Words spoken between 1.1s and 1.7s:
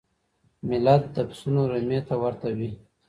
د پسونو